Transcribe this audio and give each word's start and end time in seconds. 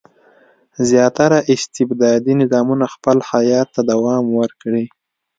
زیاتره 0.89 1.39
استبدادي 1.53 2.33
نظامونه 2.41 2.85
خپل 2.93 3.17
حیات 3.29 3.67
ته 3.75 3.81
دوام 3.91 4.23
ورکړي. 4.39 4.85